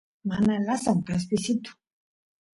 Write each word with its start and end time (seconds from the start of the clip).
mana 0.29 0.53
lasan 0.67 0.99
kaspisitu 1.07 1.69